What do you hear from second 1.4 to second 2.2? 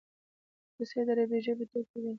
ژبي ټکی دﺉ.